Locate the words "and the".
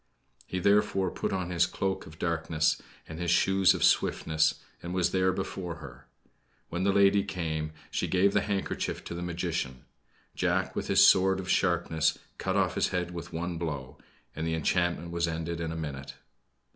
14.35-14.55